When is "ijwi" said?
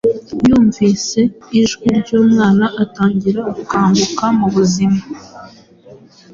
1.61-1.87